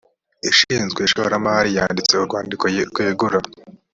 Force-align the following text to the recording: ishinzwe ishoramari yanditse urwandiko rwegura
ishinzwe 0.49 0.99
ishoramari 1.03 1.69
yanditse 1.77 2.11
urwandiko 2.15 2.63
rwegura 2.91 3.39